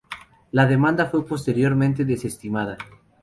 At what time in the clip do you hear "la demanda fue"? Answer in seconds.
0.49-1.23